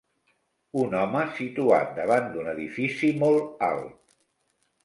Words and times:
Un 0.83 0.95
home 1.01 1.21
situat 1.41 1.93
davant 1.99 2.31
d'un 2.39 2.49
edifici 2.57 3.15
molt 3.25 3.63
alt 3.73 3.97